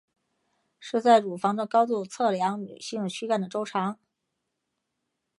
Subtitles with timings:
[0.79, 3.99] 是在乳房的高度测量女性躯干的周长。